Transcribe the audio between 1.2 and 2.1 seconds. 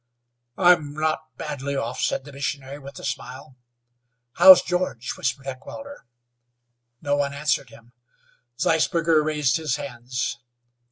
badly off,"